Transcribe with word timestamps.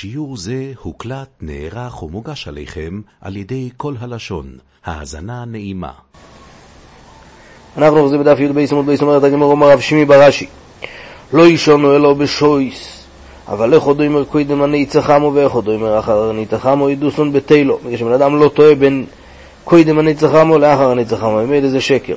שיעור 0.00 0.36
זה 0.36 0.72
הוקלט, 0.82 1.28
נערך 1.40 2.02
ומוגש 2.02 2.48
עליכם 2.48 3.00
על 3.20 3.36
ידי 3.36 3.70
כל 3.76 3.94
הלשון. 4.00 4.46
האזנה 4.84 5.44
נעימה. 5.44 5.90
אנחנו 7.76 7.98
אוחזים 7.98 8.20
בדף 8.20 8.38
י"ב 8.40 8.58
עמוד 8.72 8.86
בייס 8.86 9.02
אומרת 9.02 9.24
הגמור 9.24 9.50
אומר 9.50 9.70
רב 9.70 9.80
שמי 9.80 10.04
ברש"י 10.04 10.46
לא 11.32 11.46
ישונו 11.48 11.96
אלא 11.96 12.14
בשויס 12.14 13.04
אבל 13.48 13.74
איך 13.74 13.82
עוד 13.82 14.00
אומר 14.00 14.24
קוידם 14.24 14.64
אני 14.64 14.86
צחמו 14.86 15.32
ואיך 15.34 15.52
עוד 15.52 15.68
אומר 15.68 15.98
אחר 15.98 16.30
אני 16.30 16.46
צחמו 16.46 16.90
ידוסון 16.90 17.32
בתלו 17.32 17.78
בגלל 17.84 17.96
שבן 17.96 18.12
אדם 18.12 18.36
לא 18.36 18.48
טועה 18.48 18.74
בין 18.74 19.06
קוידם 19.64 20.00
אני 20.00 20.14
צחמו 20.14 20.58
לאחר 20.58 20.92
אני 20.92 21.04
צחמו 21.04 21.34
ממילא 21.36 21.68
זה 21.68 21.80
שקר 21.80 22.16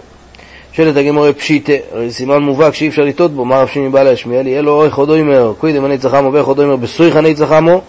שואלת 0.74 0.98
הגמור 0.98 1.32
פשיטה, 1.32 1.74
הרי 1.92 2.12
סימן 2.12 2.38
מובהק 2.38 2.74
שאי 2.74 2.88
אפשר 2.88 3.02
לטעות 3.02 3.32
בו, 3.32 3.46
מה 3.46 3.62
רב 3.62 3.68
שמי 3.68 3.90
בא 3.90 4.04
להשמיע 4.04 4.44
לי? 4.44 4.60
אלו 4.60 4.86
איך 4.86 4.98
עוד 4.98 5.10
אומר, 5.10 5.54
קוידם 5.58 5.86
אני 5.86 5.98
צחמו 5.98 6.34
ואיך 6.34 6.48
עוד 6.48 6.60
אומר 6.60 6.76
בסויך 6.76 7.16
אני 7.16 7.34
צחמו 7.34 7.82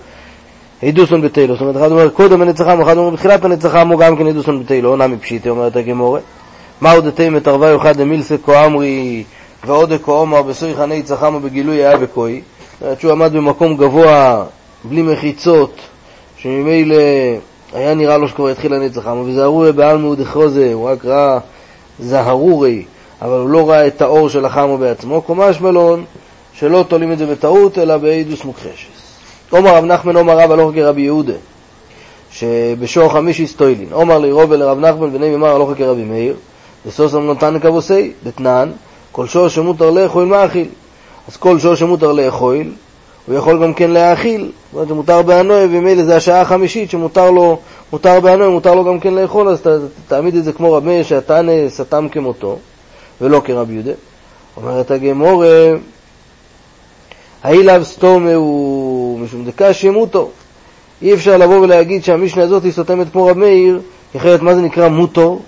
הידוסון 0.83 1.21
בתלו, 1.23 1.55
זאת 1.55 1.61
אומרת 1.61 1.77
אחד 1.77 1.91
אומר 1.91 2.09
קודם 2.09 2.43
אני 2.43 2.53
צחמו, 2.53 2.83
אחד 2.83 2.97
אומר 2.97 3.11
בתחילת 3.11 3.45
אני 3.45 3.57
צחמו 3.57 3.97
גם 3.97 4.17
כן 4.17 4.27
הידוסון 4.27 4.63
בתלו, 4.63 4.97
נמי 4.97 5.17
פשיטה 5.17 5.51
אומרת 5.51 5.77
הגמורה. 5.77 6.21
מהו 6.81 7.01
דתימת 7.01 7.37
מתרווה 7.37 7.77
אחד 7.77 7.97
דמילסה 7.97 8.35
כה 8.45 8.67
אמרי 8.67 9.25
ועוד 9.67 9.93
כה 10.05 10.13
אומר 10.13 10.43
בסוי 10.43 10.75
חני 10.75 11.03
צחמו 11.03 11.41
בגילוי 11.41 11.77
היה 11.77 11.97
וכוי? 12.01 12.41
זאת 12.73 12.83
אומרת 12.83 13.01
שהוא 13.01 13.13
עמד 13.13 13.33
במקום 13.33 13.77
גבוה 13.77 14.45
בלי 14.85 15.03
מחיצות 15.03 15.81
שממילא 16.37 16.97
היה 17.73 17.95
נראה 17.95 18.19
לו 18.19 18.29
שכבר 18.29 18.49
התחיל 18.49 18.75
הנצח 18.75 19.07
עמו 19.07 19.25
וזהרורי 19.27 19.73
בעלמא 19.73 20.15
דחרוזה 20.15 20.71
הוא 20.73 20.89
רק 20.89 21.05
ראה 21.05 21.39
זהרורי 22.03 22.85
אבל 23.23 23.39
הוא 23.41 23.49
לא 23.49 23.71
ראה 23.71 23.87
את 23.87 24.03
האור 24.03 24.29
של 24.29 24.45
החמו 24.45 24.79
בעצמו 24.79 25.23
קומש 25.23 25.61
מלון 25.61 26.05
שלא 26.55 26.85
תולים 26.89 27.13
את 27.13 27.19
זה 27.19 27.27
בטעות 27.27 27.79
אלא 27.79 27.97
באידוס 27.97 28.45
מוכחשס 28.45 29.03
עומר 29.51 29.77
רב 29.77 29.85
נחמן 29.85 30.17
עומר 30.17 30.39
רב 30.39 30.51
הלוך 30.51 30.75
כרבי 30.75 31.03
יהודה 31.03 31.33
שבשור 32.31 33.13
חמישי 33.13 33.47
סטוילין 33.47 33.89
עומר 33.93 34.19
לירוב 34.19 34.51
ולרב 34.51 34.79
נחמן 34.79 35.13
בני 35.13 35.37
ממר 35.37 35.55
הלוך 35.55 35.71
כרבי 35.79 36.05
מאיר 36.05 36.35
וסוסם 36.87 37.31
נתן 37.31 37.61
כבוסי, 37.61 38.13
דתנן, 38.25 38.71
כל 39.13 39.27
שור 39.27 39.49
שמותר 39.49 39.91
לאכול 39.91 40.25
מאכיל. 40.25 40.69
אז 41.29 41.37
כל 41.37 41.59
שור 41.59 41.75
שמותר 41.75 42.13
לאכול, 42.13 42.67
הוא 43.27 43.37
יכול 43.37 43.63
גם 43.63 43.75
כן 43.75 43.91
להאכיל, 43.91 44.41
זאת 44.41 44.75
אומרת 44.75 44.89
שמותר 44.89 45.23
באנוי, 45.23 45.65
ומילא 45.65 46.05
זה 46.05 46.17
השעה 46.17 46.41
החמישית 46.41 46.91
שמותר 46.91 47.31
לו, 47.31 47.59
מותר 47.93 48.21
באנוי, 48.21 48.49
מותר 48.49 48.75
לו 48.75 48.85
גם 48.85 49.01
כן 49.01 49.15
לאכול, 49.15 49.49
אז 49.49 49.63
תעמיד 50.09 50.37
את 50.37 50.45
זה 50.45 50.53
כמו 50.53 50.73
רבי 50.73 50.87
מאיר 50.87 51.03
שהתנא 51.03 51.53
סתם 51.69 52.07
כמותו, 52.13 52.59
ולא 53.21 53.43
כרבי 53.45 53.73
יהודה. 53.75 53.93
אומרת 54.57 54.91
הגמור, 54.91 55.45
האילב 57.43 57.83
סתומה 57.83 58.35
הוא 58.35 59.19
משום 59.19 59.45
דקה 59.45 59.73
שמותו. 59.73 60.31
אי 61.03 61.15
אפשר 61.15 61.37
לבוא 61.37 61.59
ולהגיד 61.59 62.05
שהמשנה 62.05 62.43
הזאת 62.43 62.65
היא 62.65 62.73
סותמת 62.73 63.07
כמו 63.13 63.27
רבי 63.27 63.41
מאיר, 63.41 63.81
אחרת 64.17 64.43
מה 64.43 64.55
זה 64.55 64.61
נקרא 64.61 64.89
מותו? 64.89 65.39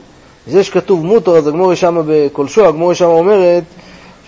זה 0.46 0.64
שכתוב 0.64 1.04
מוטו, 1.04 1.36
אז 1.36 1.46
הגמורה 1.46 1.76
שמה 1.76 2.00
בקולשו, 2.06 2.66
הגמורה 2.66 2.94
שמה 2.94 3.08
אומרת 3.08 3.62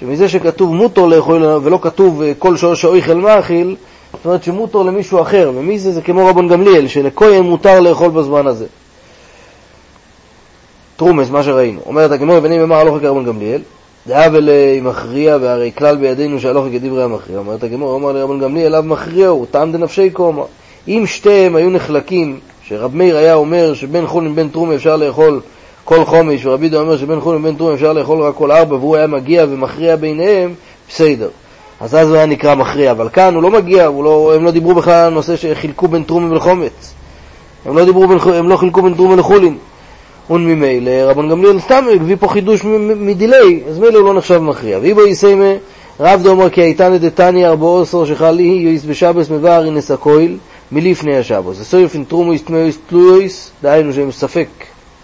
שמזה 0.01 0.29
שכתוב 0.29 0.75
מוטו 0.75 1.09
לאכול 1.09 1.43
ולא 1.63 1.79
כתוב 1.83 2.23
אה, 2.23 2.33
כל 2.39 2.57
שור 2.57 2.75
שאויכל 2.75 3.15
מאכיל, 3.15 3.77
זאת 4.13 4.25
אומרת 4.25 4.45
שמוטו 4.45 4.85
למישהו 4.85 5.23
אחר, 5.23 5.53
ומי 5.57 5.79
זה? 5.79 5.93
זה 5.93 6.03
כמו 6.03 6.27
רבון 6.27 6.49
גמליאל, 6.49 6.89
שלכהן 6.89 7.43
מותר 7.43 7.81
לאכול 7.81 8.11
בזמן 8.11 8.47
הזה. 8.47 8.67
טרומס, 10.97 11.31
מה 11.31 11.43
שראינו. 11.43 11.81
אומרת 11.87 12.11
הגמורה, 12.11 12.41
בני 12.41 12.59
ממר 12.59 12.77
הלוך 12.77 12.99
כרבון 13.01 13.25
גמליאל, 13.25 13.61
דאבל 14.07 14.49
מכריע, 14.83 15.37
והרי 15.41 15.73
כלל 15.79 15.97
בידינו 15.97 16.41
שהלוך 16.41 16.65
כדברי 16.73 17.03
המכריע. 17.03 17.39
אומרת 17.39 17.63
הגמורה, 17.63 17.93
אומר 17.93 18.13
לרבון 18.13 18.41
גמליאל, 18.41 18.75
אב 18.75 18.85
מכריע 18.85 19.29
הוא, 19.29 19.47
טעם 19.51 19.73
דנפשי 19.73 20.11
קומה. 20.11 20.43
אם 20.89 21.05
שתיהם 21.07 21.57
היו 21.57 21.71
נחלקים, 21.71 22.41
שרב 22.69 22.97
מאיר 22.97 23.17
היה 23.17 23.35
אומר 23.35 23.75
שבין 23.75 24.07
חול 24.07 24.29
ובין 24.29 24.49
טרומה 24.49 24.75
אפשר 24.75 24.97
לאכול 24.97 25.41
כל 25.87 26.05
חומש, 26.05 26.47
ורבי 26.47 26.69
דו 26.69 26.81
אומר 26.81 26.97
שבין 26.97 27.21
חול 27.21 27.37
ובין 27.37 27.55
טרום 27.55 27.73
אפשר 27.73 27.93
לאכול 27.93 28.23
רק 28.23 28.35
כל 28.35 28.53
ארבע, 28.53 28.77
והוא 28.77 28.97
היה 28.97 29.07
מגיע 29.07 29.45
ומכריע 29.49 29.97
ביניהם, 29.97 30.55
בסדר. 30.89 31.29
אז 31.81 31.95
אז 31.95 32.09
הוא 32.09 32.17
היה 32.17 32.27
נקרא 32.27 32.55
מכריע, 32.55 32.91
אבל 32.91 33.09
כאן 33.09 33.35
הוא 33.35 33.43
לא 33.43 33.51
מגיע, 33.51 33.87
הוא 33.87 34.05
לא, 34.05 34.33
הם 34.35 34.45
לא 34.45 34.51
דיברו 34.51 34.75
בכלל 34.75 34.93
על 34.93 35.07
הנושא 35.07 35.37
שחילקו 35.37 35.89
בין 35.89 36.03
טרומים 36.03 36.31
ולחומץ. 36.31 36.95
הם 37.67 37.77
לא, 37.77 37.85
דיברו 37.85 38.09
בין, 38.09 38.19
הם 38.35 38.49
לא 38.49 38.57
חילקו 38.57 38.83
בין 38.83 38.95
טרומים 38.95 39.19
לחולין. 39.19 39.57
וממילא 40.31 40.91
רבן 40.91 41.29
גמליאל 41.29 41.61
סתם 41.61 41.85
הביא 41.95 42.17
פה 42.21 42.29
חידוש 42.29 42.65
מדיליי, 42.97 43.61
אז 43.69 43.79
מילא 43.79 43.99
הוא 43.99 44.05
לא 44.05 44.15
נחשב 44.15 44.39
מכריע. 44.39 44.79
ואיבו 44.83 45.07
יסיימה 45.07 45.53
רב 46.01 46.23
דאמר 46.23 46.51
כי 46.51 46.61
הייתנא 46.63 46.97
דתניא 46.97 47.49
ארבעו 47.49 47.83
עשר 47.83 48.05
שחלי 48.05 48.43
יויס 48.43 48.85
בשבס 48.85 49.31
מבאר 49.31 49.65
אינס 49.65 49.91
הכויל 49.91 50.37
מלפני 50.73 51.17
השבוס. 51.17 51.61
אסויפין 51.61 52.05
תרומויס 52.09 52.43
תמאויס 52.43 52.79
תלויויס, 52.89 53.51
דהיינו 53.63 53.93
שהם 53.93 54.13
ספק 54.13 54.49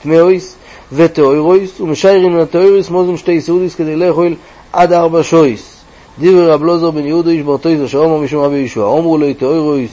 תמאויס, 0.02 0.56
וטהוירויס, 0.92 1.80
ומשיירים 1.80 2.36
לטהוירויס 2.36 2.90
מוזם 2.90 3.16
שתי 3.16 3.40
סעודיס 3.40 3.74
כדי 3.74 3.96
לאכול 3.96 4.34
עד 4.72 4.92
ארבע 4.92 5.22
שויס. 5.22 5.76
דיבר 6.18 6.52
רב 6.52 6.62
לוזר 6.62 6.90
בן 6.90 7.06
יהודה 7.06 7.30
איש 7.30 7.42
ברטויס 7.42 7.80
אשר 7.80 7.98
אומר 7.98 8.20
משום 8.20 8.44
רבי 8.44 8.56
ישוע, 8.56 8.98
אמרו 8.98 9.18
לו 9.18 9.26
טהוירויס 9.38 9.90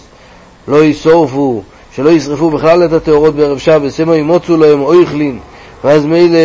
לא 0.68 0.84
ישרפו, 0.84 1.62
שלא 1.96 2.10
ישרפו 2.10 2.50
בכלל 2.50 2.86
את 2.86 2.94
הטהורות 2.94 3.36
בערב 3.36 3.58
שבת, 3.58 3.92
שמא 3.92 4.14
ימוצו 4.14 4.58
להם 4.58 4.82
אויכלין, 4.82 5.40
ואז 5.84 6.06
מילא 6.06 6.40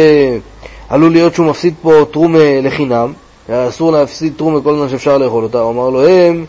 עלול 0.89 1.13
להיות 1.13 1.35
שהוא 1.35 1.47
מפסיד 1.47 1.75
פה 1.83 2.05
תרומה 2.11 2.61
לחינם, 2.63 3.13
אסור 3.51 3.93
להפסיד 3.93 4.33
תרומה 4.37 4.61
כל 4.61 4.77
זמן 4.77 4.89
שאפשר 4.89 5.19
לאכול 5.19 5.45
אותה, 5.45 5.61
הוא 5.61 5.71
אמר 5.71 5.91
לו 5.91 6.09
הם 6.09 6.45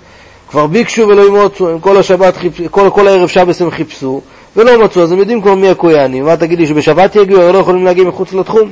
כבר 0.50 0.68
ביקשו 0.68 1.08
ולא 1.08 1.28
ימוצו, 1.28 1.70
הם 1.70 1.80
כל 1.80 1.98
השבת, 1.98 2.38
כל, 2.72 2.90
כל 2.94 3.08
הערב 3.08 3.28
שבת 3.28 3.62
הם 3.62 3.72
חיפשו, 3.72 4.22
ולא 4.58 4.84
מצאו, 4.84 5.02
אז 5.02 5.12
הם 5.12 5.20
יודעים 5.20 5.42
כבר 5.42 5.56
מי 5.56 5.70
הכויאנים. 5.70 6.26
מה 6.26 6.38
תגיד 6.38 6.60
לי, 6.60 6.68
שבשבת 6.68 7.16
יגיעו, 7.16 7.42
הם 7.42 7.54
לא 7.54 7.60
יכולים 7.60 7.86
להגיע 7.86 8.04
מחוץ 8.04 8.34
לתחום? 8.34 8.72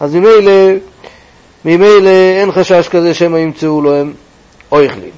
אז 0.00 0.14
ממילא, 0.14 0.52
ממילא 1.64 2.10
אין 2.40 2.52
חשש 2.52 2.88
כזה 2.88 3.14
שמא 3.14 3.36
ימצאו 3.36 3.82
לו 3.82 3.94
הם 3.94 4.12
אויכלין. 4.72 5.10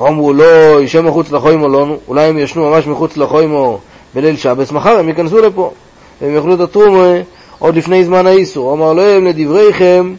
אמרו 0.00 0.32
לא, 0.32 0.82
ישב 0.82 1.00
מחוץ 1.00 1.32
לחוימו 1.32 1.68
לא, 1.68 1.86
אולי 2.08 2.24
הם 2.24 2.38
ישנו 2.38 2.70
ממש 2.70 2.86
מחוץ 2.86 3.16
לחוימו 3.16 3.78
בליל 4.14 4.36
שבס, 4.36 4.72
מחר 4.72 4.98
הם 4.98 5.08
ייכנסו 5.08 5.38
לפה, 5.38 5.70
והם 6.20 6.34
יאכלו 6.34 6.54
את 6.54 6.60
התרומה 6.60 7.14
עוד 7.58 7.76
לפני 7.76 8.04
זמן 8.04 8.26
האיסור. 8.26 8.72
אמר 8.72 8.92
להם, 8.92 9.26
לדבריכם, 9.26 10.14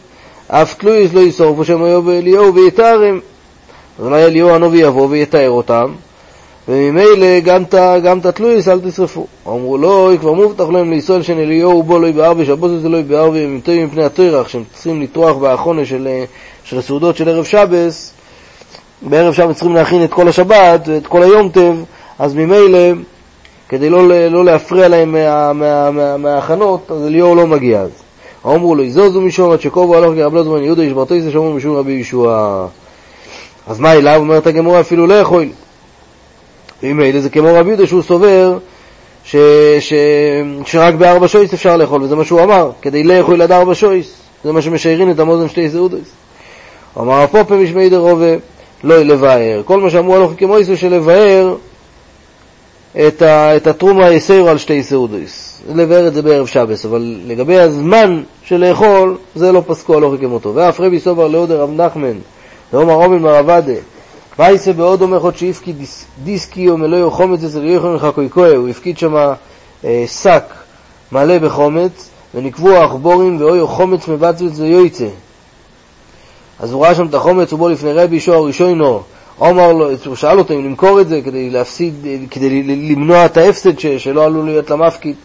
אף 0.48 0.74
תלויס 0.74 1.12
לא 1.12 1.20
ישרפו 1.20 1.64
שם 1.64 1.82
היו 1.82 2.02
באליהו 2.02 2.54
ויתארם. 2.54 3.20
אז 3.98 4.04
אולי 4.04 4.24
אליהו 4.24 4.50
הנובי 4.50 4.78
יבוא 4.78 5.08
ויתאר 5.10 5.50
אותם, 5.50 5.92
וממילא 6.68 7.40
גם 8.02 8.18
את 8.18 8.26
התלויס 8.26 8.68
אל 8.68 8.80
תשרפו. 8.80 9.26
אמרו 9.46 9.78
לו, 9.78 10.10
כבר 10.20 10.32
מובטח 10.32 10.64
להם 10.68 10.90
לישראל 10.90 11.20
אליהו 11.28 11.82
בו 11.82 11.98
לא 11.98 12.06
יבער 12.06 12.32
ושבוס 12.36 12.70
זה 12.82 12.88
לא 12.88 12.96
יבער 12.96 13.30
והם 13.30 13.54
ימתאים 13.54 13.86
מפני 13.86 14.04
התרח, 14.04 14.48
שהם 14.48 14.62
צריכים 14.72 15.02
לטרוח 15.02 15.36
באחרונה 15.36 15.84
של, 15.84 16.08
של 16.64 16.78
הסעודות 16.78 17.16
של 17.16 17.28
ערב 17.28 17.44
שבס, 17.44 18.12
בערב 19.02 19.34
שבס 19.34 19.54
צריכים 19.54 19.74
להכין 19.74 20.04
את 20.04 20.12
כל 20.12 20.28
השבת 20.28 20.88
ואת 20.88 21.06
כל 21.06 21.22
היום 21.22 21.48
טב, 21.48 21.74
אז 22.18 22.34
ממילא, 22.34 22.78
כדי 23.68 23.90
לא, 23.90 24.08
לא 24.30 24.44
להפריע 24.44 24.88
להם 24.88 25.12
מה, 25.12 25.52
מה, 25.52 25.90
מה, 25.90 26.16
מההכנות, 26.16 26.90
אז 26.90 27.06
אליהו 27.06 27.34
לא 27.34 27.46
מגיע 27.46 27.80
אז. 27.80 27.90
אמרו 28.46 28.74
לו, 28.74 28.82
יזוזו 28.82 29.20
משום 29.20 29.52
עד 29.52 29.60
שקובו 29.60 29.96
הלוך 29.96 30.14
כרב 30.14 30.34
לוזמן 30.34 30.62
יהודה 30.62 30.84
ישברתו 30.84 31.14
יסה 31.14 31.30
שאומרים 31.30 31.56
משום 31.56 31.76
רבי 31.76 31.92
ישוע. 31.92 32.66
אז 33.66 33.80
מה 33.80 33.92
אליו? 33.92 34.20
אומרת 34.20 34.46
הגמורה 34.46 34.80
אפילו 34.80 35.06
לא 35.06 35.14
יכול. 35.14 35.44
ממילא 36.82 37.20
זה 37.20 37.30
כמו 37.30 37.48
רבי 37.54 37.68
יהודה 37.68 37.86
שהוא 37.86 38.02
סובר 38.02 38.58
ש, 39.24 39.36
ש, 39.80 39.94
שרק 40.66 40.94
בארבע 40.94 41.28
שויס 41.28 41.54
אפשר 41.54 41.76
לאכול, 41.76 42.02
וזה 42.02 42.16
מה 42.16 42.24
שהוא 42.24 42.40
אמר, 42.40 42.70
כדי 42.82 43.04
לאכול 43.04 43.42
עד 43.42 43.52
ארבע 43.52 43.74
שויס, 43.74 44.12
זה 44.44 44.52
מה 44.52 44.62
שמשיירין 44.62 45.10
את 45.10 45.18
המוזן 45.18 45.48
שתי 45.48 45.70
סעודויס. 45.70 46.08
אמר 46.98 47.22
הפופה 47.22 47.54
משמי 47.54 47.88
דרובה, 47.88 48.34
לא 48.84 49.02
לבאר. 49.02 49.62
כל 49.64 49.80
מה 49.80 49.90
שאמרו 49.90 50.16
הלוכי 50.16 50.36
כמו 50.36 50.56
איסו 50.56 50.76
של 50.76 50.94
לבאר 50.94 51.54
את, 53.06 53.22
ה, 53.22 53.56
את 53.56 53.66
התרומה 53.66 54.10
יסירו 54.10 54.48
על 54.48 54.58
שתי 54.58 54.82
סעודויס. 54.82 55.60
לבאר 55.74 56.08
את 56.08 56.14
זה 56.14 56.22
בערב 56.22 56.46
שבס, 56.46 56.84
אבל 56.84 57.16
לגבי 57.26 57.58
הזמן 57.58 58.22
של 58.44 58.56
לאכול, 58.56 59.16
זה 59.34 59.52
לא 59.52 59.62
פסקו 59.66 59.96
הלוכי 59.96 60.18
כמותו. 60.18 60.54
ואף 60.54 60.80
רבי 60.80 61.00
סובר 61.00 61.28
לעודר 61.28 61.60
רב 61.60 61.70
נחמן, 61.80 62.16
ואומר 62.72 62.92
עומר 62.92 63.18
מרבדה, 63.18 63.72
וייסה 64.38 64.72
בעוד 64.72 65.02
אומר 65.02 65.20
חוד 65.20 65.36
שהפקיד 65.36 65.76
דיסקי 66.24 66.68
או 66.68 66.76
מלוא 66.76 67.10
חומץ 67.10 67.44
אצל 67.44 67.64
יוחנן 67.64 67.98
חקויקויה, 67.98 68.56
הוא 68.56 68.68
הפקיד 68.68 68.98
שם 68.98 69.14
אה, 69.84 70.04
שק 70.06 70.44
מלא 71.12 71.38
בחומץ, 71.38 72.10
ונקבו 72.34 72.70
העכבורים 72.70 73.40
ואוי 73.40 73.66
חומץ 73.66 74.08
מבצבץ 74.08 74.58
ויועצה. 74.58 75.08
אז 76.60 76.72
הוא 76.72 76.84
ראה 76.84 76.94
שם 76.94 77.06
את 77.06 77.14
החומץ, 77.14 77.52
הוא 77.52 77.58
בוא 77.58 77.70
לפני 77.70 77.92
רבי 77.92 78.16
ישוע 78.16 78.36
הראשונו, 78.36 79.02
אמר 79.42 79.72
לו, 79.72 79.90
הוא 80.06 80.16
שאל 80.16 80.38
אותו 80.38 80.54
אם 80.54 80.64
למכור 80.64 81.00
את 81.00 81.08
זה 81.08 81.20
כדי 81.24 81.50
להפסיד, 81.50 81.94
כדי 82.30 82.62
למנוע 82.62 83.26
את 83.26 83.36
ההפסד 83.36 83.78
שלא 83.78 84.24
עלול 84.24 84.44
להיות 84.44 84.70
למפקיד. 84.70 85.16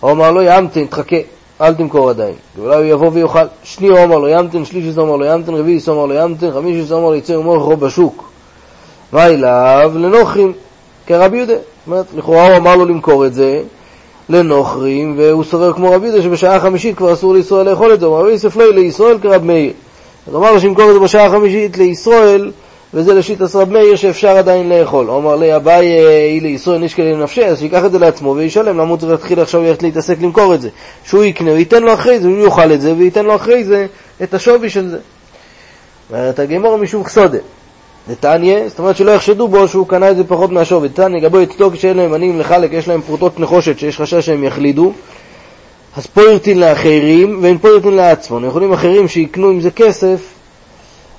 הוא 0.00 0.10
אמר 0.10 0.32
לו, 0.32 0.42
ימתן, 0.42 0.86
תחכה, 0.86 1.16
אל 1.60 1.74
תמכור 1.74 2.10
עדיין. 2.10 2.34
ואולי 2.56 2.76
הוא 2.76 2.84
יבוא 2.84 3.10
ויאכל. 3.12 3.46
שני 3.62 3.88
הוא 3.88 4.04
אמר 4.04 4.18
לו 4.18 4.28
ימתן, 4.28 4.64
שלישי 4.64 5.00
אמר 5.00 5.16
לו 5.16 5.24
ימתן, 5.24 5.54
רביעי 5.54 5.78
אמר 5.88 6.06
לו 6.06 6.14
ימתן, 6.14 6.52
חמישי 6.52 6.92
אמר 6.92 7.00
לו 7.00 7.14
יצא 7.14 7.32
ומוכרו 7.32 7.76
בשוק. 7.76 8.35
מה 9.16 9.26
אליו? 9.26 9.92
לנוחים. 9.94 10.52
כרבי 11.06 11.36
יהודה. 11.36 11.52
זאת 11.52 11.62
אומרת, 11.86 12.06
לכאורה 12.16 12.48
הוא 12.48 12.56
אמר 12.56 12.76
לו 12.76 12.84
למכור 12.84 13.26
את 13.26 13.34
זה 13.34 13.62
לנוכרים, 14.28 15.14
והוא 15.18 15.44
סובר 15.44 15.72
כמו 15.72 15.92
רבי 15.92 16.06
יהודה 16.06 16.22
שבשעה 16.22 16.56
החמישית 16.56 16.96
כבר 16.96 17.12
אסור 17.12 17.34
לישראל 17.34 17.70
לאכול 17.70 17.94
את 17.94 18.00
זה. 18.00 18.06
הוא 18.06 18.18
אמר 18.18 18.28
יוסף 18.28 18.56
לא 18.56 18.72
לישראל 18.72 19.18
כרב 19.18 19.44
מאיר. 19.44 19.72
אז 20.28 20.34
אמר 20.34 20.52
לו 20.52 20.60
שימכור 20.60 20.88
את 20.88 20.94
זה 20.94 21.00
בשעה 21.00 21.26
החמישית 21.26 21.78
לישראל, 21.78 22.50
וזה 22.94 23.14
לשיטת 23.14 23.54
רב 23.54 23.70
מאיר 23.70 23.96
שאפשר 23.96 24.36
עדיין 24.36 24.68
לאכול. 24.68 25.06
הוא 25.06 25.18
אמר 25.18 25.36
לי, 25.36 25.56
אביי 25.56 25.86
היא 25.86 26.42
לישראל 26.42 26.78
נשקל 26.78 27.02
לנפשי, 27.02 27.44
אז 27.44 27.58
שיקח 27.58 27.84
את 27.84 27.92
זה 27.92 27.98
לעצמו 27.98 28.34
וישלם, 28.36 28.78
למה 28.78 28.90
הוא 28.90 28.96
צריך 28.96 29.12
להתחיל 29.12 29.40
עכשיו 29.40 29.62
ללכת 29.62 29.82
להתעסק 29.82 30.16
למכור 30.20 30.54
את 30.54 30.60
זה? 30.60 30.68
שהוא 31.04 31.24
יקנה, 31.24 31.52
וייתן 31.52 31.82
לו 31.82 31.94
אחרי 31.94 32.18
זה, 32.20 32.28
הוא 32.28 32.44
יאכל 32.44 32.72
את 32.72 32.80
זה, 32.80 32.94
וייתן 32.98 33.24
לו 33.24 33.34
אחרי 33.34 33.64
זה 33.64 33.86
את 34.22 34.34
השווי 34.34 34.70
של 34.70 34.88
זה. 34.88 34.98
אומרת 36.10 36.38
הגמור 36.38 36.78
משום 36.78 37.04
חסודה. 37.04 37.38
נתניה, 38.08 38.68
זאת 38.68 38.78
אומרת 38.78 38.96
שלא 38.96 39.10
יחשדו 39.10 39.48
בו 39.48 39.68
שהוא 39.68 39.86
קנה 39.86 40.10
את 40.10 40.16
זה 40.16 40.24
פחות 40.24 40.52
מהשווי. 40.52 40.88
נתניה, 40.88 41.20
גבו 41.20 41.42
אצלו 41.42 41.70
כשאין 41.70 41.96
להם 41.96 42.12
עניים 42.14 42.40
לחלק, 42.40 42.72
יש 42.72 42.88
להם 42.88 43.00
פרוטות 43.02 43.40
נחושת 43.40 43.78
שיש 43.78 44.00
חשש 44.00 44.26
שהם 44.26 44.44
יחלידו, 44.44 44.92
אז 45.96 46.06
פה 46.06 46.22
ירטין 46.22 46.60
לאחרים 46.60 47.38
ואין 47.42 47.58
פה 47.58 47.68
ירטין 47.68 47.94
לעצמו. 47.94 48.46
יכולים 48.46 48.72
אחרים 48.72 49.08
שיקנו 49.08 49.48
עם 49.48 49.60
זה 49.60 49.70
כסף, 49.70 50.20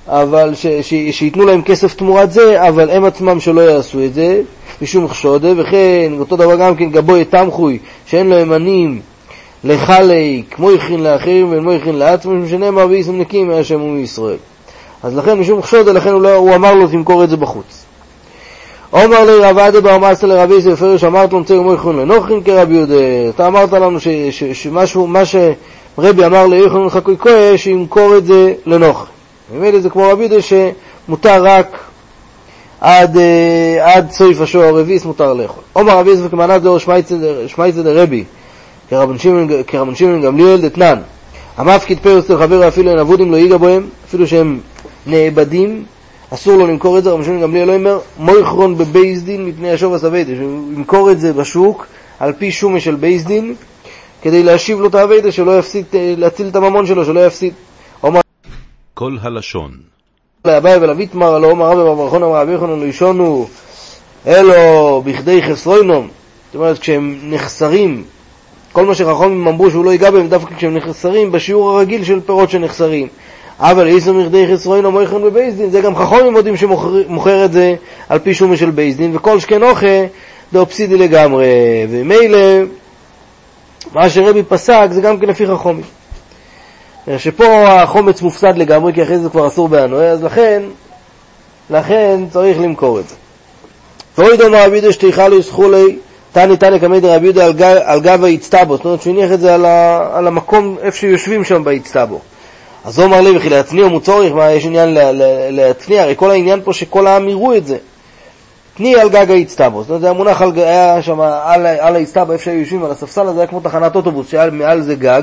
אבל 0.06 0.54
ש, 0.54 0.66
ש, 0.66 0.94
שייתנו 1.10 1.46
להם 1.46 1.62
כסף 1.62 1.94
תמורת 1.94 2.32
זה, 2.32 2.68
אבל 2.68 2.90
הם 2.90 3.04
עצמם 3.04 3.40
שלא 3.40 3.60
יעשו 3.60 4.04
את 4.04 4.14
זה, 4.14 4.40
משום 4.82 5.08
חשודה, 5.08 5.48
וכן 5.56 6.12
אותו 6.18 6.36
דבר 6.36 6.56
גם 6.56 6.76
כן 6.76 6.90
גבוי 6.90 7.24
תמחוי, 7.24 7.78
שאין 8.06 8.28
להם 8.28 8.52
עניים 8.52 9.00
לחלק, 9.64 10.44
כמו 10.50 10.70
יכין 10.70 11.02
לאחרים 11.02 11.50
ולמו 11.50 11.72
יכין 11.72 11.94
לעצמו, 11.94 12.32
שנאמר 12.48 12.86
ואיסם 12.90 13.20
נקים 13.20 13.48
מהשם 13.48 13.82
ומישראל. 13.82 14.36
אז 15.02 15.16
לכן 15.16 15.38
משום 15.38 15.62
חשודה, 15.62 15.92
לכן 15.92 16.10
הוא, 16.10 16.22
לא, 16.22 16.34
הוא 16.34 16.54
אמר 16.54 16.74
לו 16.74 16.88
תמכור 16.88 17.24
את 17.24 17.30
זה 17.30 17.36
בחוץ. 17.36 17.84
אומר 18.92 19.24
לי 19.24 19.44
רב 19.44 19.58
עדה 19.58 19.80
בר 19.80 19.98
מסה 19.98 20.26
לרבי 20.26 20.54
יוסף 20.54 20.80
פרש 20.80 21.04
אמרת 21.04 21.32
לו 21.32 21.40
מצא 21.40 21.52
ומויכון 21.52 22.00
לנוכין 22.00 22.42
כרבי 22.42 22.74
יהודה 22.74 22.94
אתה 23.34 23.46
אמרת 23.46 23.72
לנו 23.72 23.98
שמשהו, 24.52 25.06
מה 25.06 25.22
שרבי 25.24 26.26
אמר 26.26 26.46
ליכון 26.46 26.86
לחכוי 26.86 27.16
כהה 27.18 27.58
שימכור 27.58 28.16
את 28.16 28.26
זה 28.26 28.52
לנוכין 28.66 29.06
ממילא 29.54 29.80
זה 29.80 29.90
כמו 29.90 30.08
רבי 30.08 30.24
יהודה 30.24 30.42
שמותר 30.42 31.44
רק 31.44 31.78
עד, 32.80 33.18
עד 33.80 34.10
סויף 34.10 34.40
השור 34.40 34.62
הרביעיס 34.62 35.04
מותר 35.04 35.34
לאכול. 35.34 35.62
אומר 35.76 35.98
רבי 35.98 36.10
יוסף 36.10 36.30
כמענת 36.30 36.62
דור 36.62 36.78
שמייצא 37.46 37.82
דרבי 37.82 38.24
כרבן 38.90 39.18
שמעון 39.94 40.22
גמליאל 40.22 40.60
דתנן 40.60 40.98
המפקיד 41.56 41.98
פרס 41.98 42.30
לחבר 42.30 42.68
אפילו 42.68 42.90
אין 42.90 42.98
אבודים 42.98 43.32
לא 43.32 43.36
ייגע 43.36 43.56
בהם 43.56 43.86
אפילו 44.08 44.26
שהם 44.26 44.58
נאבדים 45.08 45.84
אסור 46.34 46.56
לו 46.56 46.66
למכור 46.66 46.98
את 46.98 47.04
זה, 47.04 47.10
רבי 47.10 47.24
שמעון 47.24 47.40
גמליאל 47.40 47.66
לא 47.66 47.74
אומר 47.74 47.98
מויכרון 48.18 48.78
בבייס 48.78 49.22
דין 49.22 49.46
מפני 49.46 49.70
השוב 49.70 49.94
הסווידה, 49.94 50.32
שהוא 50.36 50.72
ימכור 50.72 51.10
את 51.10 51.20
זה 51.20 51.32
בשוק 51.32 51.86
על 52.20 52.32
פי 52.32 52.52
שומה 52.52 52.80
של 52.80 52.94
בייס 52.94 53.24
דין 53.24 53.54
כדי 54.22 54.42
להשיב 54.42 54.80
לו 54.80 54.88
את 54.88 54.94
האביידה, 54.94 55.32
שלא 55.32 55.58
יפסיד, 55.58 55.84
להציל 55.92 56.48
את 56.48 56.56
הממון 56.56 56.86
שלו, 56.86 57.04
שלא 57.04 57.26
יפסיד. 57.26 57.52
כל 58.94 59.16
הלשון. 59.20 59.70
לאביי 60.44 60.76
ולוויתמר, 60.76 61.34
הלא 61.34 61.50
אומר 61.50 61.66
רבי 61.66 61.96
ברכון 61.96 62.22
אמר 62.22 62.40
רבי 62.40 62.52
יוחנן 62.52 62.82
ראשונו 62.82 63.48
אלו 64.26 65.02
בכדי 65.04 65.42
חסרוינום. 65.42 66.08
זאת 66.46 66.54
אומרת, 66.54 66.78
כשהם 66.78 67.18
נחסרים, 67.22 68.04
כל 68.72 68.86
מה 68.86 68.94
שחכמים 68.94 69.48
אמרו 69.48 69.70
שהוא 69.70 69.84
לא 69.84 69.90
ייגע 69.90 70.10
בהם, 70.10 70.28
דווקא 70.28 70.54
כשהם 70.54 70.76
נחסרים 70.76 71.32
בשיעור 71.32 71.70
הרגיל 71.70 72.04
של 72.04 72.20
פירות 72.20 72.50
שנחסרים. 72.50 73.08
אבל 73.60 73.86
איסו 73.86 74.14
מכדי 74.14 74.46
חסרוינום 74.52 74.94
מויכן 74.94 75.22
בבייסדין, 75.22 75.70
זה 75.70 75.80
גם 75.80 75.96
חכמים 75.96 76.32
מודים 76.32 76.56
שמוכר 76.56 77.44
את 77.44 77.52
זה 77.52 77.74
על 78.08 78.18
פי 78.18 78.34
שומה 78.34 78.56
של 78.56 78.70
בייסדין, 78.70 79.16
וכל 79.16 79.40
שכן 79.40 79.62
אוכה 79.62 80.04
דאופסידי 80.52 80.96
לגמרי. 80.96 81.46
ומילא, 81.90 82.38
מה 83.94 84.10
שרבי 84.10 84.42
פסק 84.42 84.88
זה 84.90 85.00
גם 85.00 85.18
כן 85.18 85.26
לפי 85.26 85.46
חכמים. 85.46 85.82
שפה 87.18 87.68
החומץ 87.82 88.22
מופסד 88.22 88.56
לגמרי, 88.56 88.92
כי 88.92 89.02
אחרי 89.02 89.18
זה 89.18 89.28
כבר 89.28 89.46
אסור 89.46 89.68
באנוי, 89.68 90.08
אז 90.08 90.24
לכן, 90.24 90.62
לכן 91.70 92.20
צריך 92.30 92.60
למכור 92.60 93.00
את 93.00 93.08
זה. 93.08 93.14
ואוי 94.18 94.36
דומה 94.36 94.64
רבי 94.64 94.76
יהודה 94.76 94.92
שתיכה 94.92 95.28
לו 95.28 95.42
סכולי, 95.42 95.98
תני 96.32 96.56
תני 96.56 96.80
כמי 96.80 97.00
דרבי 97.00 97.26
יהודה 97.26 97.92
על 97.92 98.00
גב 98.00 98.24
האצטבו, 98.24 98.76
זאת 98.76 98.84
אומרת 98.84 99.02
שהוא 99.02 99.14
הניח 99.14 99.32
את 99.32 99.40
זה 99.40 99.54
על, 99.54 99.66
על 100.12 100.26
המקום 100.26 100.76
איפה 100.82 100.96
שיושבים 100.98 101.44
שם 101.44 101.64
באצטבו. 101.64 102.20
אז 102.84 102.98
הוא 102.98 103.06
אמר 103.06 103.20
לי, 103.20 103.36
וכי 103.36 103.48
להצניע 103.48 103.86
מוצורך, 103.86 104.32
מה 104.32 104.50
יש 104.50 104.66
עניין 104.66 104.98
להצניע? 105.50 106.02
הרי 106.02 106.14
כל 106.16 106.30
העניין 106.30 106.60
פה 106.64 106.72
שכל 106.72 107.06
העם 107.06 107.28
יראו 107.28 107.54
את 107.56 107.66
זה. 107.66 107.76
תני 108.76 108.96
על 108.96 109.08
גג 109.08 109.30
האצטבו, 109.30 109.80
זאת 109.80 109.88
אומרת, 109.88 110.00
זה 110.00 110.06
היה 110.06 110.14
מונח 110.14 110.42
על, 110.42 110.52
היה 110.56 111.02
שם 111.02 111.20
על, 111.20 111.66
על 111.66 111.96
האצטבו, 111.96 112.32
איפה 112.32 112.44
שהיו 112.44 112.60
יושבים 112.60 112.84
על 112.84 112.90
הספסל 112.90 113.26
הזה, 113.26 113.40
היה 113.40 113.46
כמו 113.46 113.60
תחנת 113.60 113.96
אוטובוס, 113.96 114.30
שהיה 114.30 114.50
מעל 114.50 114.82
זה 114.82 114.94
גג, 114.94 115.22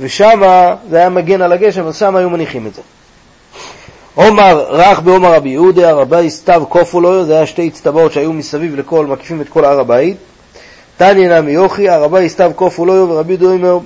ושם 0.00 0.40
זה 0.90 0.96
היה 0.96 1.08
מגן 1.08 1.42
על 1.42 1.52
הגשם, 1.52 1.86
אז 1.86 1.96
שם 1.96 2.16
היו 2.16 2.30
מניחים 2.30 2.66
את 2.66 2.74
זה. 2.74 2.82
עומר 4.14 4.66
רך 4.68 5.00
בעומר 5.00 5.34
רבי 5.34 5.48
יהודה, 5.48 5.90
הרבי 5.90 6.30
סתיו 6.30 6.62
כופו 6.68 7.00
לו, 7.00 7.24
זה 7.24 7.36
היה 7.36 7.46
שתי 7.46 7.68
אצטבעות 7.68 8.12
שהיו 8.12 8.32
מסביב 8.32 8.76
לכל, 8.76 9.06
מקיפים 9.06 9.40
את 9.40 9.48
כל 9.48 9.64
הר 9.64 9.80
הבית. 9.80 10.16
תניא 10.96 11.40
נמי 11.40 11.52
יוכי, 11.52 11.88
הרבי 11.88 12.28
סתיו 12.28 12.52
כופו 12.54 12.86
לו, 12.86 13.08
ורבי 13.08 13.32
יהודה 13.32 13.46
אומר, 13.46 13.78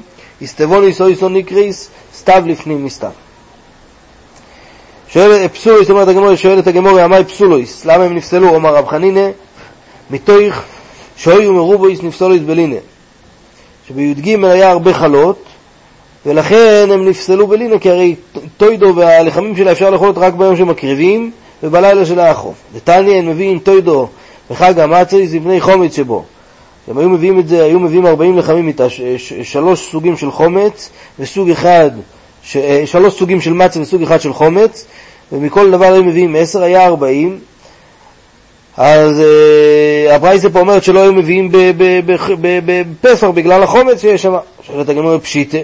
הסתבוניס 0.42 1.00
אויסון 1.00 1.36
נקריס, 1.36 1.88
סתיו 2.26 2.42
לפנים 2.46 2.84
מסתיו. 2.84 3.10
שואל 5.08 5.48
פסולויס, 5.48 5.90
אומרת 5.90 6.08
הגמור, 6.08 6.34
שואלת 6.34 6.66
הגמור, 6.66 6.98
עמי 6.98 7.24
פסולויס, 7.24 7.84
למה 7.84 8.04
הם 8.04 8.14
נפסלו? 8.14 8.48
אומר 8.48 8.74
רב 8.74 8.86
חנינא, 8.86 9.28
מתוך 10.10 10.54
שאויו 11.16 11.52
מרובויס 11.52 12.02
נפסולויס 12.02 12.42
בלינא. 12.42 12.76
שבי"ג 13.88 14.44
היה 14.44 14.70
הרבה 14.70 14.94
חלות, 14.94 15.44
ולכן 16.26 16.88
הם 16.92 17.08
נפסלו 17.08 17.46
בלינה, 17.46 17.78
כי 17.78 17.90
הרי 17.90 18.14
טוידו 18.56 18.92
והלחמים 18.96 19.56
שלה 19.56 19.72
אפשר 19.72 19.90
לאכול 19.90 20.12
רק 20.16 20.34
ביום 20.34 20.56
שמקריבים 20.56 21.30
ובלילה 21.62 22.06
של 22.06 22.18
האחרוף. 22.18 22.56
נתניה 22.74 23.18
הם 23.18 23.28
מביאים 23.28 23.58
טוידו 23.58 24.08
בחג 24.50 24.78
המצריס 24.78 25.32
לבני 25.32 25.60
חומץ 25.60 25.96
שבו. 25.96 26.24
הם 26.88 26.98
היו 26.98 27.08
מביאים 27.08 27.38
את 27.38 27.48
זה, 27.48 27.64
היו 27.64 27.80
מביאים 27.80 28.06
40 28.06 28.38
לחמים 28.38 28.72
שלוש 29.42 29.90
סוגים 29.90 30.16
של 30.16 30.30
חומץ 30.30 30.90
וסוג 31.18 31.50
אחד, 31.50 31.90
ש, 32.46 32.56
שלוש 32.84 33.18
סוגים 33.18 33.40
של 33.40 33.52
מצה 33.52 33.80
וסוג 33.80 34.02
אחד 34.02 34.20
של 34.20 34.32
חומץ, 34.32 34.86
ומכל 35.32 35.70
דבר 35.70 35.92
היו 35.92 36.04
מביאים 36.04 36.36
10, 36.36 36.62
היה 36.62 36.86
40. 36.86 37.38
אז 38.76 39.20
uh, 39.20 40.12
הפרייסה 40.12 40.50
פה 40.50 40.60
אומרת 40.60 40.84
שלא 40.84 41.00
היו 41.00 41.12
מביאים 41.12 41.50
בפסח 42.40 43.26
בגלל 43.26 43.62
החומץ 43.62 44.00
שיש 44.00 44.22
שם. 44.22 44.34
שואלת 44.62 44.88
הגמור 44.88 45.18
פשיטה. 45.18 45.58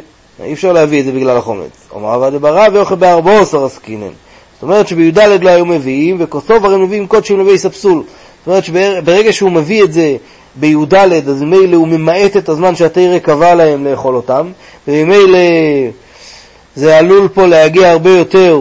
אי 0.44 0.52
אפשר 0.52 0.72
להביא 0.72 1.00
את 1.00 1.04
זה 1.04 1.12
בגלל 1.12 1.36
החומץ. 1.36 1.70
אומר 1.92 2.08
עבד 2.08 2.40
ברע 2.40 2.66
ואוכל 2.72 2.94
בארבעו 2.94 3.38
עשר 3.38 3.64
עסקינן. 3.64 4.06
זאת 4.06 4.62
אומרת 4.62 4.88
שבי"ד 4.88 5.18
לא 5.18 5.50
היו 5.50 5.66
מביאים, 5.66 6.16
וכוסוב 6.18 6.66
הרי 6.66 6.76
מביאים 6.76 7.06
קודשים 7.06 7.40
לבי 7.40 7.58
ספסול. 7.58 8.02
זאת 8.38 8.46
אומרת 8.46 8.64
שברגע 8.64 9.32
שהוא 9.32 9.50
מביא 9.50 9.84
את 9.84 9.92
זה 9.92 10.16
בי"ד, 10.54 10.94
אז 10.94 11.42
ממילא 11.42 11.76
הוא 11.76 11.88
ממעט 11.88 12.36
את 12.36 12.48
הזמן 12.48 12.76
שהתרא 12.76 13.18
קבע 13.18 13.54
להם 13.54 13.86
לאכול 13.86 14.16
אותם, 14.16 14.46
וממילא 14.88 15.38
זה 16.76 16.98
עלול 16.98 17.28
פה 17.28 17.46
להגיע 17.46 17.90
הרבה 17.90 18.10
יותר 18.10 18.60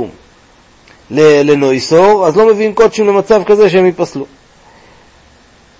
לנויסור, 1.11 2.27
אז 2.27 2.37
לא 2.37 2.47
מביאים 2.47 2.73
קודשים 2.73 3.07
למצב 3.07 3.43
כזה 3.43 3.69
שהם 3.69 3.85
ייפסלו. 3.85 4.25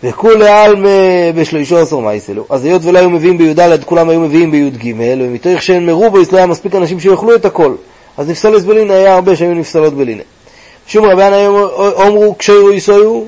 וכולי 0.04 0.48
עלמא 0.48 0.90
בשלישו 1.36 1.78
עשר 1.78 2.00
מייסלו. 2.00 2.46
אז 2.50 2.66
היות 2.66 2.82
ולא 2.86 3.00
היו 3.00 3.10
מביאים 3.10 3.38
בי"ד, 3.38 3.84
כולם 3.84 4.10
היו 4.10 4.20
מביאים 4.20 4.52
בי"ג, 4.52 4.96
ומתוך 5.00 5.62
שאין 5.62 5.86
מרובויס 5.86 6.32
לא 6.32 6.38
היה 6.38 6.48
מספיק 6.48 6.76
אנשים 6.76 7.00
שיאכלו 7.00 7.36
את 7.36 7.46
הכל. 7.46 7.76
אז 8.18 8.30
נפסלס 8.30 8.64
בלינה 8.64 8.94
היה 8.94 9.14
הרבה 9.14 9.36
שהיו 9.36 9.54
נפסלות 9.54 9.94
בלינה. 9.94 10.24
שום 10.88 11.06
רבן 11.06 11.32
אומרו 11.94 12.36
כשירו 12.38 12.72
יסויו, 12.72 13.24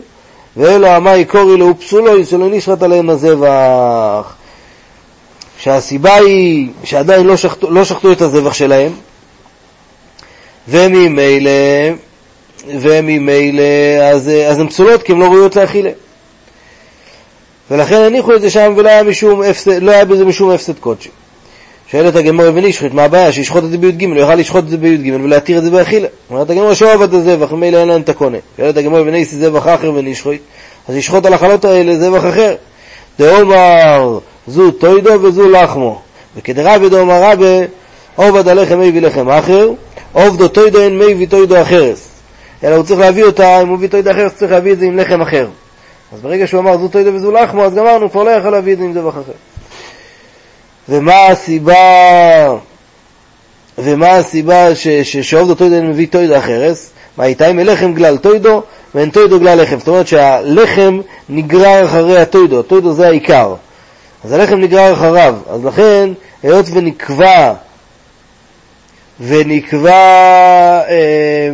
ואלו 0.57 0.87
עמי 0.87 1.25
קורי 1.25 1.57
לו 1.57 1.79
פסולו, 1.79 2.17
יסולו 2.17 2.49
נשרת 2.49 2.83
עליהם 2.83 3.09
הזבח. 3.09 4.35
שהסיבה 5.59 6.15
היא 6.15 6.67
שעדיין 6.83 7.27
לא 7.27 7.37
שחטו, 7.37 7.71
לא 7.71 7.85
שחטו 7.85 8.11
את 8.11 8.21
הזבח 8.21 8.53
שלהם, 8.53 8.91
וממילא, 10.67 11.51
וממילא, 12.67 13.63
אז, 14.11 14.29
אז 14.47 14.59
הן 14.59 14.67
פסולות 14.67 15.03
כי 15.03 15.11
הן 15.11 15.19
לא 15.19 15.25
ראויות 15.25 15.55
לאכילה. 15.55 15.91
ולכן 17.71 17.95
הניחו 17.95 18.35
את 18.35 18.41
זה 18.41 18.49
שם 18.49 18.73
ולא 18.77 18.89
היה, 18.89 19.03
משום 19.03 19.41
הפסד, 19.41 19.83
לא 19.83 19.91
היה 19.91 20.05
בזה 20.05 20.25
משום 20.25 20.49
הפסד 20.49 20.79
קודשי. 20.79 21.09
שואלת 21.91 22.15
הגמור 22.15 22.45
ונשחית, 22.53 22.93
מה 22.93 23.03
הבעיה? 23.03 23.31
שישחוט 23.31 23.63
את 23.63 23.69
זה 23.69 23.77
בי"ג, 23.77 24.05
הוא 24.05 24.15
יוכל 24.15 24.35
לשחוט 24.35 24.63
את 24.63 24.69
זה 24.69 24.77
בי"ג 24.77 25.13
ולהתיר 25.23 25.57
את 25.57 25.63
זה 25.63 25.71
באכילה. 25.71 26.07
אומרת 26.29 26.49
הגמור 26.49 26.73
שאוהב 26.73 27.01
את 27.01 27.13
הזבח, 27.13 27.51
ממילא 27.51 27.77
אין 27.77 27.87
להם 27.87 28.01
את 28.01 28.09
הקונה. 28.09 28.37
שואלת 28.57 28.77
הגמור 28.77 28.99
וניסי 28.99 29.35
זבח 29.35 29.67
אחר 29.67 29.93
ונשחית, 29.95 30.41
אז 30.87 30.95
ישחוט 30.95 31.25
על 31.25 31.33
החלות 31.33 31.65
האלה 31.65 31.99
זבח 31.99 32.29
אחר. 32.29 32.55
דאומר 33.19 34.19
זו 34.47 34.71
טוידו 34.71 35.21
וזו 35.21 35.49
לחמו. 35.49 36.01
וכדרבי 36.35 36.89
דאומר 36.89 37.23
רבי, 37.23 37.61
עובד 38.15 38.47
הלחם 38.47 38.79
מי 38.79 38.91
ולחם 38.95 39.29
אחר, 39.29 39.69
עובדו 40.13 40.47
טוידו 40.47 40.81
אין 40.81 40.99
מי 40.99 41.23
וטוידו 41.23 41.61
אחרס. 41.61 42.09
אלא 42.63 42.75
הוא 42.75 42.83
צריך 42.83 42.99
להביא 42.99 43.23
אותה, 43.23 43.61
אם 43.61 43.67
הוא 43.67 43.77
מביא 43.77 43.87
טוידו 43.87 44.11
אחרס, 44.11 44.33
צריך 44.33 44.51
להביא 44.51 44.71
את 44.73 44.79
זה 44.79 44.85
עם 44.85 44.97
לחם 44.97 45.21
אחר. 45.21 45.47
אז 46.13 46.21
ברגע 46.21 46.47
שהוא 46.47 46.59
אמר 46.59 46.77
זו 46.77 46.87
תוידו 46.87 47.13
וזו 47.13 47.31
לחמו, 47.31 47.63
אז 47.63 47.75
גמרנו, 47.75 48.11
כבר 48.11 48.23
לא 48.23 48.29
יכול 48.29 48.51
להביא 48.51 48.73
את 48.73 48.77
זה 48.77 48.83
עם 48.83 48.93
זבח 48.93 49.13
אחר. 49.13 49.31
ומה 50.89 51.25
הסיבה, 51.27 52.55
ומה 53.77 54.09
הסיבה 54.11 54.67
שעובדו 55.21 55.55
תוידו 55.55 55.83
מביא 55.83 56.07
תוידו 56.07 56.37
אחרס? 56.37 56.89
מה 57.17 57.25
איתה 57.25 57.51
אם 57.51 57.59
לחם 57.59 57.93
גלל 57.93 58.17
תוידו 58.17 58.63
ואין 58.95 59.09
תוידו 59.09 59.39
גלל 59.39 59.61
לחם. 59.61 59.79
זאת 59.79 59.87
אומרת 59.87 60.07
שהלחם 60.07 60.99
נגרר 61.29 61.85
אחרי 61.85 62.19
התוידו, 62.19 62.59
התוידו 62.59 62.93
זה 62.93 63.07
העיקר. 63.07 63.55
אז 64.23 64.31
הלחם 64.31 64.55
נגרר 64.55 64.93
אחריו. 64.93 65.35
אז 65.49 65.65
לכן, 65.65 66.09
היות 66.43 66.65
ונקבע, 66.73 67.53
ונקבע, 69.19 69.91
אה, 70.89 71.49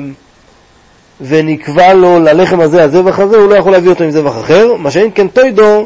ונקבע 1.21 1.93
לו 1.93 2.19
ללחם 2.19 2.59
הזה 2.59 2.83
הזבח 2.83 3.19
הזה, 3.19 3.37
הוא 3.37 3.49
לא 3.49 3.55
יכול 3.55 3.71
להביא 3.71 3.89
אותו 3.89 4.03
עם 4.03 4.11
זבח 4.11 4.39
אחר. 4.39 4.73
מה 4.75 4.91
שאין 4.91 5.09
כן 5.15 5.27
תוידו, 5.27 5.85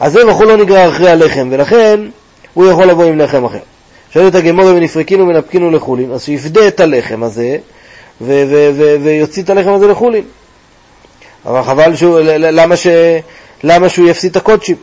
הזבח 0.00 0.34
הוא 0.34 0.44
לא 0.44 0.56
נגרר 0.56 0.88
אחרי 0.88 1.10
הלחם, 1.10 1.48
ולכן 1.50 2.00
הוא 2.54 2.66
יכול 2.70 2.84
לבוא 2.84 3.04
עם 3.04 3.18
לחם 3.18 3.44
אחר. 3.44 3.58
שואלת 4.10 4.34
הגמורה 4.34 4.74
ונפרקינו 4.74 5.28
ונפקינו 5.28 5.70
לחולין, 5.70 6.12
אז 6.12 6.24
שיפדה 6.24 6.68
את 6.68 6.80
הלחם 6.80 7.22
הזה, 7.22 7.56
ויוציא 9.00 9.42
את 9.42 9.50
הלחם 9.50 9.72
הזה 9.72 9.86
לחולין. 9.86 10.24
אבל 11.46 11.62
חבל 11.62 11.96
שהוא, 11.96 12.20
למה, 12.22 12.76
ש, 12.76 12.86
למה 13.62 13.88
שהוא 13.88 14.08
יפסיד 14.08 14.30
את 14.30 14.36
הקודשים? 14.36 14.76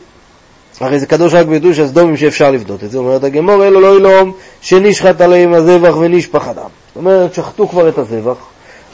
הרי 0.79 0.99
זה 0.99 1.05
קדוש 1.05 1.33
רק 1.33 1.45
בדוש 1.45 1.79
הסדומים 1.79 2.17
שאפשר 2.17 2.51
לפדות 2.51 2.83
את 2.83 2.91
זה. 2.91 2.97
אומרת 2.97 3.23
הגמור, 3.23 3.67
אלו 3.67 3.79
לא 3.79 3.97
ילום 3.97 4.31
שנשחט 4.61 5.21
עליהם 5.21 5.53
הזבח 5.53 5.95
ונשפח 5.97 6.47
אדם. 6.47 6.69
זאת 6.87 6.95
אומרת, 6.95 7.33
שחטו 7.33 7.67
כבר 7.67 7.89
את 7.89 7.97
הזבח, 7.97 8.35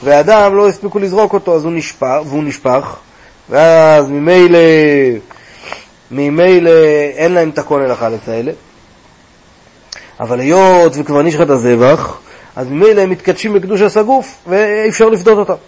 והאדם 0.04 0.56
לא 0.56 0.68
הספיקו 0.68 0.98
לזרוק 0.98 1.32
אותו, 1.32 1.54
אז 1.54 1.64
הוא 1.64 1.72
נשפח, 1.72 2.18
והוא 2.26 2.44
נשפח, 2.44 2.96
ואז 3.50 4.08
ממילא, 4.08 4.58
ממילא 6.10 6.70
אין 7.16 7.32
להם 7.32 7.48
את 7.48 7.58
הכהן 7.58 7.90
החלץ 7.90 8.28
האלה. 8.28 8.52
אבל 10.20 10.40
היות 10.40 10.92
וכבר 10.96 11.22
נשחט 11.22 11.50
הזבח, 11.50 12.18
אז 12.56 12.66
ממילא 12.66 13.00
הם 13.00 13.10
מתקדשים 13.10 13.52
בקדוש 13.52 13.96
הגוף, 13.96 14.34
ואי 14.46 14.88
אפשר 14.88 15.08
לפדות 15.08 15.38
אותם. 15.38 15.62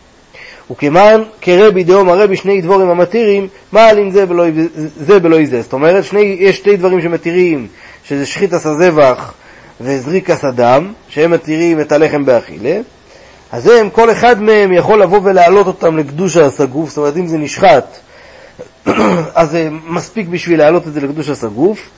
וכמען 0.71 1.23
כרבי 1.41 1.85
דאום 1.85 2.09
הרבי 2.09 2.37
שני 2.37 2.61
דבורים 2.61 2.89
המתירים, 2.89 3.49
מעלין 3.73 4.11
זה 4.11 4.27
בלא 4.27 4.45
זה. 4.97 5.21
בלא 5.21 5.45
זה. 5.45 5.63
זאת 5.63 5.73
אומרת, 5.73 6.05
שני, 6.05 6.37
יש 6.41 6.57
שתי 6.57 6.77
דברים 6.77 7.03
שמתירים, 7.03 7.67
שזה 8.05 8.27
שחיטס 8.27 8.67
הזבח 8.67 9.35
וזריקס 9.81 10.45
הדם, 10.45 10.93
שהם 11.09 11.31
מתירים 11.31 11.81
את 11.81 11.93
הלחם 11.93 12.25
באכילה. 12.25 12.81
אז 13.53 13.67
הם, 13.67 13.91
כל 13.91 14.11
אחד 14.11 14.43
מהם 14.43 14.73
יכול 14.73 15.03
לבוא 15.03 15.21
ולהעלות 15.23 15.67
אותם 15.67 15.99
לקדוש 15.99 16.37
הסגוף, 16.37 16.89
זאת 16.89 16.99
אומרת, 16.99 17.17
אם 17.17 17.27
זה 17.27 17.39
נשחט, 17.39 17.97
אז 19.35 19.51
זה 19.51 19.69
מספיק 19.87 20.29
בשביל 20.29 20.59
להעלות 20.59 20.87
את 20.87 20.93
זה 20.93 21.01
לקדוש 21.01 21.29
הסגוף, 21.29 21.91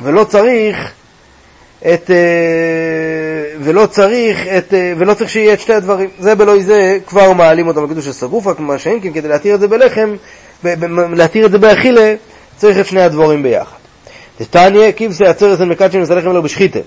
ולא 0.00 0.24
צריך 0.24 0.92
את, 1.80 2.10
אה, 2.10 2.16
ולא 3.60 3.86
צריך, 3.86 4.46
את, 4.46 4.74
אה, 4.74 4.92
ולא 4.98 5.14
צריך 5.14 5.30
שיהיה 5.30 5.52
את 5.52 5.60
שתי 5.60 5.72
הדברים. 5.72 6.08
זה 6.18 6.34
בלא 6.34 6.62
זה, 6.62 6.98
כבר 7.06 7.32
מעלים 7.32 7.66
אותם 7.66 7.84
לקדוש 7.84 8.06
הסגוף, 8.06 8.46
רק 8.46 8.60
מה 8.60 8.78
שאין 8.78 9.00
כן, 9.02 9.12
כדי 9.12 9.28
להתיר 9.28 9.54
את 9.54 9.60
זה 9.60 9.68
בלחם, 9.68 10.16
להתיר 11.12 11.46
את 11.46 11.50
זה 11.50 11.58
באכילה, 11.58 12.14
צריך 12.56 12.78
את 12.78 12.86
שני 12.86 13.02
הדבורים 13.02 13.42
ביחד. 13.42 13.76
דתניא, 14.40 14.92
כבשי 14.96 15.24
עצרס 15.24 15.60
אין 15.60 15.68
מקדשים 15.68 16.02
וסלחם 16.02 16.30
אלו 16.30 16.42
בשחיתה. 16.42 16.78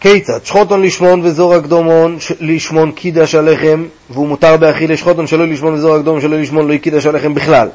כיצד? 0.00 0.44
שחוטון 0.44 0.82
לשמון 0.82 1.20
וזור 1.24 1.54
הקדומון 1.54 2.18
לשמון 2.40 2.92
קידש 2.92 3.34
הלחם, 3.34 3.84
והוא 4.10 4.28
מותר 4.28 4.56
באכילה 4.56 4.96
שחוטון 4.96 5.26
שלא 5.26 5.46
לשמון 5.46 5.74
וזור 5.74 5.94
הקדומון 5.94 6.20
שלא 6.20 6.40
לשמון 6.40 6.68
לא 6.68 6.76
קידש 6.76 7.06
הלחם 7.06 7.34
בכלל. 7.34 7.68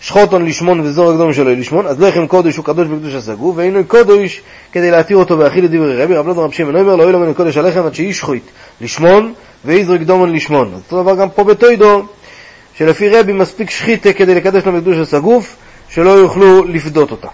שחוטון 0.00 0.46
לשמון 0.46 0.80
וזור 0.80 1.10
הקדום 1.10 1.32
שלו 1.32 1.50
לשמון, 1.50 1.86
אז 1.86 2.00
לחם 2.00 2.26
קודש 2.26 2.56
הוא 2.56 2.64
קדוש 2.64 2.88
בקדוש 2.88 3.14
הסגוף, 3.14 3.56
ואינו 3.56 3.84
קודש 3.84 4.42
כדי 4.72 4.90
להתיר 4.90 5.16
אותו 5.16 5.38
ואכיל 5.38 5.64
את 5.64 5.70
דברי 5.70 6.02
רבי, 6.02 6.14
רב 6.14 6.26
לא 6.26 6.44
רב 6.44 6.52
שמעון 6.52 6.76
אומר, 6.76 6.96
לא 6.96 7.02
יהיה 7.02 7.12
לו 7.12 7.34
קודש 7.34 7.56
הלחם 7.56 7.86
עד 7.86 7.94
שישחוט 7.94 8.42
לשמון, 8.80 9.32
ואיזר 9.64 9.96
קדומון 9.96 10.32
לשמון. 10.32 10.72
אז 10.74 10.80
אותו 10.84 11.02
דבר 11.02 11.16
גם 11.16 11.30
פה 11.30 11.44
בתוידו, 11.44 12.02
שלפי 12.74 13.08
רבי 13.08 13.32
מספיק 13.32 13.70
שחיתה 13.70 14.12
כדי 14.12 14.34
לקדש 14.34 14.64
לו 14.66 14.72
בקדוש 14.72 14.96
הסגוף, 14.96 15.56
שלא 15.90 16.10
יוכלו 16.10 16.64
לפדות 16.64 17.10
אותה. 17.10 17.28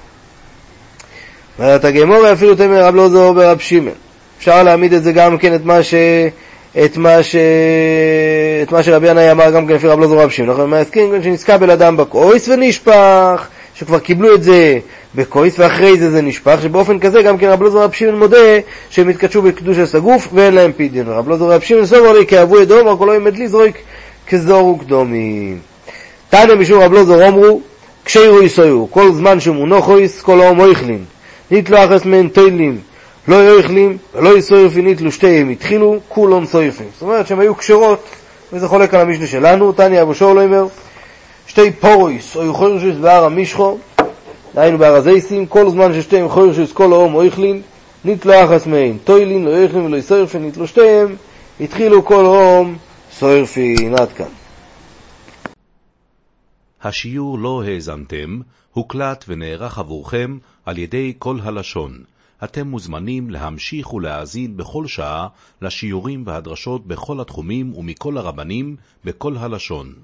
ואומרת 1.58 1.84
הגמורה 1.84 2.32
אפילו 2.32 2.54
תמר 2.54 2.84
רב 2.84 2.94
לא 2.94 3.08
זור 3.08 3.32
ברב 3.32 3.58
שמעון. 3.58 3.94
אפשר 4.38 4.62
להעמיד 4.62 4.92
את 4.92 5.04
זה 5.04 5.12
גם 5.12 5.38
כן, 5.38 5.54
את 5.54 5.64
מה 5.64 5.82
ש... 5.82 5.94
את 6.84 6.96
מה, 6.96 7.22
ש... 7.22 7.36
את 8.62 8.72
מה 8.72 8.82
שרבי 8.82 9.08
ינאי 9.10 9.30
אמר 9.30 9.50
גם 9.50 9.66
כן 9.66 9.74
לפי 9.74 9.88
רב 9.88 10.00
לוזור 10.00 10.22
רב 10.22 10.30
שמעון, 10.30 10.50
אנחנו 10.50 10.66
מעסקים 10.66 11.22
שנזכה 11.22 11.58
בן 11.58 11.70
אדם 11.70 11.96
בקויס 11.96 12.48
ונשפך, 12.48 13.48
שכבר 13.74 13.98
קיבלו 13.98 14.34
את 14.34 14.42
זה 14.42 14.78
בקויס 15.14 15.58
ואחרי 15.58 15.98
זה 15.98 16.10
זה 16.10 16.22
נשפך, 16.22 16.58
שבאופן 16.62 16.98
כזה 16.98 17.22
גם 17.22 17.38
כן 17.38 17.48
רב 17.48 17.62
לוזור 17.62 17.82
רב 17.82 17.92
שמעון 17.92 18.18
מודה 18.18 18.58
שהם 18.90 19.08
התקדשו 19.08 19.42
בקדוש 19.42 19.78
הסגוף 19.78 20.28
ואין 20.32 20.54
להם 20.54 20.72
פידיון. 20.72 21.08
רב 21.08 21.28
לוזור 21.28 21.52
רב 21.52 21.60
שמעון 21.60 21.86
סובר 21.86 22.12
לי 22.12 22.26
כאבו 22.26 22.62
אדום, 22.62 22.88
רק 22.88 23.00
לא 23.00 23.16
ימד 23.16 23.36
לי 23.36 23.48
זרויק 23.48 23.76
כזור 24.28 24.68
וקדומים. 24.68 25.58
תנא 26.28 26.54
משום 26.54 26.82
רב 26.82 26.92
לוזור 26.92 27.28
אמרו, 27.28 27.60
כשירו 28.04 28.42
יסויו, 28.42 28.90
כל 28.90 29.12
זמן 29.12 29.40
שמונוחויס 29.40 30.22
כל 30.22 30.40
האום 30.40 30.60
אויכלין, 30.60 31.04
נתלו 31.50 31.84
אחס 31.84 32.04
מהן 32.04 32.28
תוילים 32.28 32.78
לא 33.28 33.56
יאכלים 33.56 33.98
ולא 34.14 34.38
יסויפין 34.38 34.88
יתלו 34.88 35.12
שתיהם 35.12 35.48
התחילו 35.48 35.98
כולון 36.08 36.46
סויפים. 36.46 36.86
זאת 36.92 37.02
אומרת 37.02 37.26
שהן 37.26 37.40
היו 37.40 37.54
קשרות, 37.54 38.04
וזה 38.52 38.68
חולק 38.68 38.94
על 38.94 39.00
המשנה 39.00 39.26
שלנו, 39.26 39.72
תניא 39.72 40.02
אבו 40.02 40.14
שור 40.14 40.34
לא 40.34 40.42
אומר, 40.42 40.66
שתי 41.46 41.72
פורויס 41.72 42.36
או 42.36 42.50
יחורשוס 42.50 42.96
בהר 42.96 43.24
המשחו, 43.24 43.78
דהיינו 44.54 44.78
בהר 44.78 44.94
הזייסים, 44.94 45.46
כל 45.46 45.70
זמן 45.70 45.94
ששתיהם 45.94 46.28
חורשוס 46.28 46.72
כל 46.72 46.92
האום 46.92 47.14
או 47.14 47.24
יכלין, 47.24 47.62
נתלו 48.04 48.44
אחס 48.44 48.66
מהן, 48.66 48.98
טוילין 49.04 49.44
לא 49.44 49.50
יאכלים 49.50 49.84
ולא 49.84 49.96
יסויפין 49.96 50.46
נתלו 50.46 50.66
שתיהם, 50.66 51.16
התחילו 51.60 52.04
כל 52.04 52.24
האום 52.24 52.76
סויפין. 53.12 53.94
עד 53.94 54.12
כאן. 54.12 54.26
השיעור 56.82 57.38
לא 57.38 57.62
האזנתם, 57.66 58.40
הוקלט 58.72 59.24
ונערך 59.28 59.78
עבורכם 59.78 60.38
על 60.66 60.78
ידי 60.78 61.12
כל 61.18 61.36
הלשון. 61.42 62.15
אתם 62.44 62.66
מוזמנים 62.68 63.30
להמשיך 63.30 63.92
ולהאזין 63.94 64.56
בכל 64.56 64.86
שעה 64.86 65.28
לשיעורים 65.62 66.22
והדרשות 66.26 66.86
בכל 66.86 67.20
התחומים 67.20 67.74
ומכל 67.74 68.18
הרבנים 68.18 68.76
בכל 69.04 69.36
הלשון. 69.36 69.94